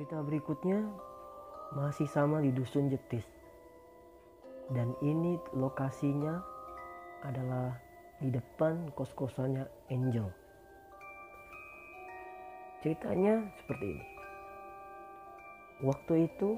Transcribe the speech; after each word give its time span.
Cerita 0.00 0.24
berikutnya 0.24 0.80
masih 1.76 2.08
sama 2.08 2.40
di 2.40 2.48
Dusun 2.56 2.88
Jetis. 2.88 3.20
Dan 4.72 4.96
ini 5.04 5.36
lokasinya 5.52 6.40
adalah 7.20 7.76
di 8.16 8.32
depan 8.32 8.96
kos-kosannya 8.96 9.68
Angel. 9.92 10.24
Ceritanya 12.80 13.44
seperti 13.60 13.92
ini. 13.92 14.06
Waktu 15.84 16.32
itu 16.32 16.56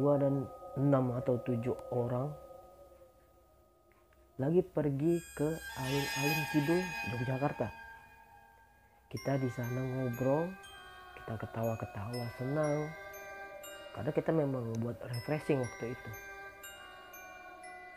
gua 0.00 0.16
dan 0.16 0.48
enam 0.80 1.12
atau 1.20 1.36
tujuh 1.44 1.76
orang 1.92 2.32
lagi 4.40 4.64
pergi 4.64 5.20
ke 5.36 5.48
alun-alun 5.76 6.40
kidul 6.56 6.80
Yogyakarta. 7.12 7.68
Kita 9.12 9.36
di 9.36 9.52
sana 9.52 9.84
ngobrol, 9.84 10.48
kita 11.26 11.42
ketawa-ketawa 11.42 12.24
senang, 12.38 12.86
karena 13.98 14.10
kita 14.14 14.30
memang 14.30 14.78
buat 14.78 14.94
refreshing 15.10 15.58
waktu 15.58 15.98
itu. 15.98 16.10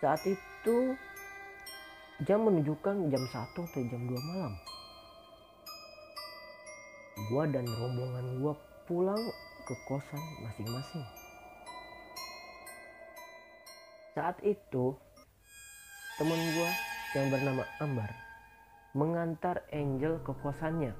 Saat 0.01 0.25
itu 0.25 0.97
jam 2.25 2.41
menunjukkan 2.41 3.05
jam 3.13 3.21
1 3.21 3.53
atau 3.53 3.81
jam 3.85 4.01
2 4.01 4.17
malam. 4.33 4.53
Gua 7.29 7.45
dan 7.53 7.69
rombongan 7.69 8.25
gua 8.41 8.57
pulang 8.89 9.21
ke 9.69 9.77
kosan 9.85 10.23
masing-masing. 10.41 11.05
Saat 14.17 14.41
itu 14.41 14.97
teman 16.17 16.41
gua 16.57 16.69
yang 17.13 17.29
bernama 17.29 17.61
Ambar 17.77 18.09
mengantar 18.97 19.61
Angel 19.69 20.17
ke 20.25 20.33
kosannya 20.41 20.97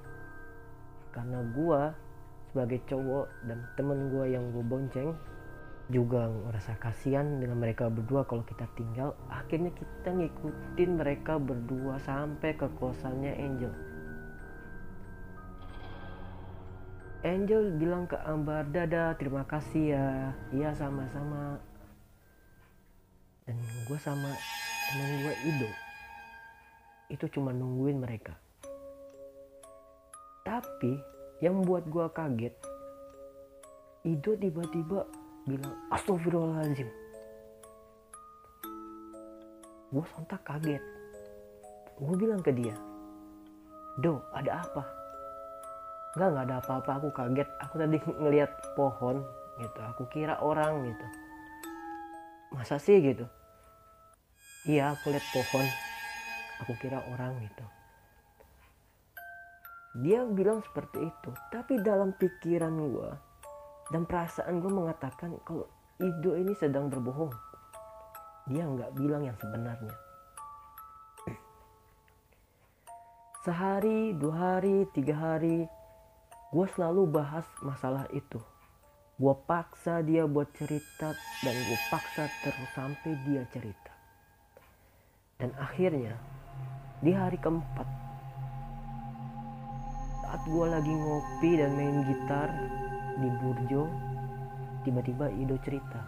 karena 1.10 1.42
gua 1.58 1.98
sebagai 2.50 2.82
cowok 2.90 3.30
dan 3.46 3.62
temen 3.78 4.10
gua 4.10 4.26
yang 4.26 4.50
gue 4.50 4.66
bonceng 4.66 5.14
juga 5.90 6.30
ngerasa 6.30 6.78
kasihan 6.78 7.26
dengan 7.42 7.58
mereka 7.58 7.90
berdua 7.90 8.22
kalau 8.26 8.46
kita 8.46 8.70
tinggal 8.78 9.18
akhirnya 9.30 9.74
kita 9.74 10.10
ngikutin 10.14 10.92
mereka 11.02 11.42
berdua 11.42 11.98
sampai 12.06 12.54
ke 12.54 12.70
kosannya 12.78 13.34
Angel 13.34 13.74
Angel 17.20 17.76
bilang 17.76 18.08
ke 18.08 18.16
Ambar, 18.24 18.64
Dada 18.72 19.12
terima 19.20 19.44
kasih 19.44 19.92
ya. 19.92 20.32
Iya 20.56 20.72
sama-sama. 20.72 21.60
Dan 23.44 23.60
gue 23.60 24.00
sama 24.00 24.32
temen 24.88 25.28
gue 25.28 25.36
Ido. 25.52 25.70
Itu 27.12 27.28
cuma 27.28 27.52
nungguin 27.52 28.00
mereka. 28.00 28.40
Tapi 30.48 30.96
yang 31.40 31.60
membuat 31.60 31.88
gue 31.88 32.06
kaget, 32.12 32.56
Ido 34.08 34.32
tiba-tiba 34.40 35.04
bilang 35.44 35.76
Astagfirullahaladzim. 35.92 36.90
Gue 39.92 40.06
sontak 40.16 40.40
kaget. 40.48 40.84
Gue 42.00 42.16
bilang 42.16 42.40
ke 42.40 42.56
dia, 42.56 42.76
Do 44.00 44.24
ada 44.32 44.64
apa? 44.64 44.84
Enggak, 46.16 46.30
nggak 46.32 46.46
ada 46.48 46.56
apa-apa. 46.64 46.92
Aku 47.04 47.10
kaget. 47.12 47.50
Aku 47.68 47.74
tadi 47.76 47.98
ngelihat 48.24 48.52
pohon 48.74 49.20
gitu. 49.60 49.80
Aku 49.96 50.04
kira 50.08 50.40
orang 50.40 50.88
gitu. 50.88 51.06
Masa 52.56 52.80
sih 52.80 52.98
gitu? 53.04 53.28
Iya, 54.66 54.96
aku 54.96 55.12
lihat 55.12 55.26
pohon. 55.36 55.66
Aku 56.64 56.74
kira 56.80 57.04
orang 57.12 57.36
gitu. 57.44 57.66
Dia 60.00 60.24
bilang 60.24 60.64
seperti 60.64 61.12
itu. 61.12 61.30
Tapi 61.52 61.84
dalam 61.84 62.16
pikiran 62.16 62.72
gue 62.72 63.12
dan 63.92 64.08
perasaan 64.08 64.64
gue 64.64 64.72
mengatakan 64.72 65.36
kalau 65.44 65.68
Ido 66.00 66.40
ini 66.40 66.56
sedang 66.56 66.88
berbohong. 66.88 67.36
Dia 68.48 68.64
nggak 68.64 68.96
bilang 68.96 69.28
yang 69.28 69.36
sebenarnya. 69.36 69.96
Sehari, 73.44 74.16
dua 74.16 74.56
hari, 74.56 74.88
tiga 74.96 75.20
hari, 75.20 75.68
gue 76.56 76.68
selalu 76.80 77.20
bahas 77.20 77.44
masalah 77.60 78.08
itu. 78.16 78.40
Gue 79.20 79.36
paksa 79.44 80.00
dia 80.00 80.24
buat 80.24 80.48
cerita 80.56 81.12
dan 81.44 81.56
gue 81.68 81.80
paksa 81.92 82.32
terus 82.40 82.72
sampai 82.72 83.20
dia 83.28 83.44
cerita. 83.52 83.92
Dan 85.36 85.52
akhirnya 85.60 86.16
di 87.04 87.12
hari 87.12 87.36
keempat 87.36 88.09
saat 90.40 90.56
gue 90.56 90.68
lagi 90.72 90.94
ngopi 90.96 91.60
dan 91.60 91.76
main 91.76 92.00
gitar 92.08 92.48
di 93.20 93.28
Burjo, 93.44 93.92
tiba-tiba 94.88 95.28
Ido 95.36 95.60
cerita. 95.60 96.00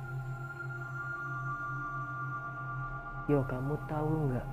Yo 3.27 3.43
kamu 3.43 3.75
tahu 3.91 4.31
nggak 4.31 4.47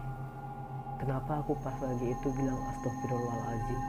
kenapa 0.99 1.47
aku 1.47 1.55
pas 1.63 1.79
lagi 1.79 2.11
itu 2.11 2.29
bilang 2.35 2.59
astagfirullahaladzim? 2.75 3.81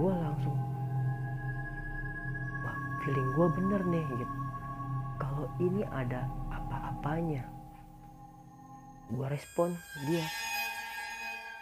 gue 0.00 0.12
langsung 0.16 0.56
wah 2.64 2.76
feeling 3.04 3.28
gue 3.36 3.46
bener 3.60 3.80
nih 3.92 4.06
gitu 4.16 4.36
kalau 5.20 5.44
ini 5.60 5.84
ada 5.92 6.24
apa-apanya 6.48 7.44
gue 9.12 9.26
respon 9.28 9.76
dia 10.08 10.24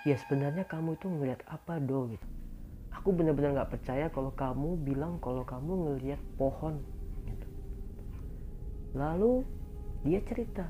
ya 0.09 0.17
sebenarnya 0.17 0.65
kamu 0.65 0.97
itu 0.97 1.07
ngeliat 1.09 1.41
apa 1.49 1.77
do 1.77 2.09
gitu? 2.09 2.27
Aku 3.01 3.13
bener-bener 3.13 3.57
nggak 3.57 3.73
percaya 3.73 4.09
kalau 4.09 4.33
kamu 4.33 4.81
bilang 4.81 5.21
kalau 5.21 5.45
kamu 5.45 5.73
ngeliat 5.87 6.21
pohon 6.37 6.81
gitu. 7.29 7.47
Lalu 8.97 9.45
dia 10.05 10.21
cerita. 10.25 10.67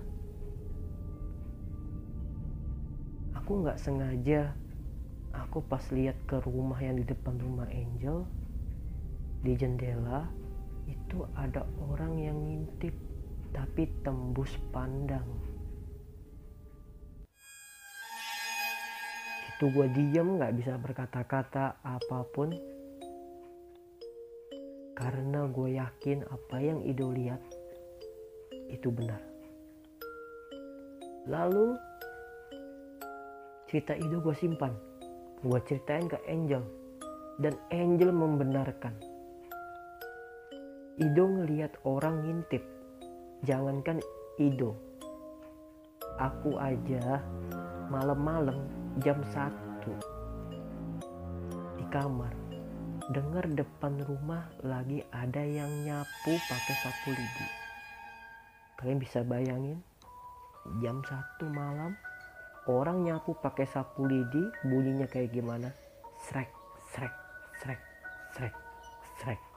Aku 3.38 3.62
nggak 3.62 3.78
sengaja. 3.78 4.54
Aku 5.30 5.62
pas 5.62 5.82
lihat 5.94 6.18
ke 6.26 6.42
rumah 6.42 6.78
yang 6.82 6.98
di 6.98 7.06
depan 7.06 7.38
rumah 7.38 7.70
Angel 7.70 8.26
di 9.46 9.54
jendela 9.54 10.26
itu 10.90 11.22
ada 11.38 11.62
orang 11.78 12.18
yang 12.18 12.36
ngintip 12.36 12.92
tapi 13.54 13.86
tembus 14.02 14.50
pandang 14.74 15.26
itu 19.60 19.68
gue 19.76 19.92
diem 19.92 20.40
nggak 20.40 20.56
bisa 20.56 20.72
berkata-kata 20.80 21.84
apa 21.84 22.24
pun. 22.32 22.48
Karena 24.96 25.44
gue 25.52 25.76
yakin 25.76 26.24
apa 26.32 26.56
yang 26.64 26.80
Ido 26.80 27.12
lihat 27.12 27.44
itu 28.72 28.88
benar. 28.88 29.20
Lalu 31.28 31.76
cerita 33.68 33.92
Ido 34.00 34.24
gue 34.24 34.32
simpan. 34.32 34.72
Gue 35.44 35.60
ceritain 35.68 36.08
ke 36.08 36.16
Angel. 36.24 36.64
Dan 37.36 37.52
Angel 37.68 38.16
membenarkan. 38.16 38.96
Ido 40.96 41.24
ngeliat 41.36 41.76
orang 41.84 42.24
ngintip. 42.24 42.64
Jangankan 43.44 44.00
Ido. 44.40 44.72
Aku 46.16 46.56
aja 46.56 47.20
malam-malam 47.92 48.79
jam 48.98 49.22
1 49.22 49.86
di 51.78 51.84
kamar. 51.94 52.34
Dengar 53.10 53.46
depan 53.46 53.98
rumah 54.06 54.50
lagi 54.62 55.02
ada 55.10 55.42
yang 55.42 55.70
nyapu 55.86 56.34
pakai 56.46 56.74
sapu 56.78 57.10
lidi. 57.14 57.46
Kalian 58.78 58.98
bisa 58.98 59.22
bayangin 59.22 59.78
jam 60.82 61.02
1 61.02 61.14
malam 61.50 61.94
orang 62.66 63.06
nyapu 63.06 63.34
pakai 63.38 63.66
sapu 63.70 64.06
lidi 64.06 64.42
bunyinya 64.66 65.06
kayak 65.06 65.30
gimana? 65.30 65.70
Srek 66.26 66.50
srek 66.90 67.14
srek 67.62 67.80
srek 68.34 68.54
srek 69.22 69.49